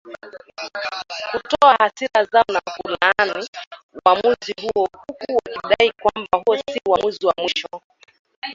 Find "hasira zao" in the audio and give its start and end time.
1.79-2.45